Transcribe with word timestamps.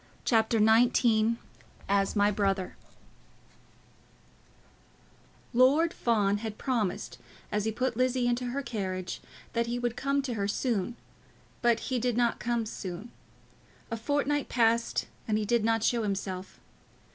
CHAPTER 0.25 0.57
XIX 0.57 1.33
"As 1.87 2.15
My 2.15 2.31
Brother" 2.31 2.75
Lord 5.53 5.93
Fawn 5.93 6.37
had 6.39 6.57
promised, 6.57 7.19
as 7.51 7.65
he 7.65 7.71
put 7.71 7.95
Lizzie 7.95 8.25
into 8.25 8.45
her 8.45 8.63
carriage, 8.63 9.21
that 9.53 9.67
he 9.67 9.77
would 9.77 9.95
come 9.95 10.23
to 10.23 10.33
her 10.33 10.47
soon, 10.47 10.95
but 11.61 11.81
he 11.81 11.99
did 11.99 12.17
not 12.17 12.39
come 12.39 12.65
soon. 12.65 13.11
A 13.91 13.95
fortnight 13.95 14.49
passed 14.49 15.05
and 15.27 15.37
he 15.37 15.45
did 15.45 15.63
not 15.63 15.83
show 15.83 16.01
himself. 16.01 16.59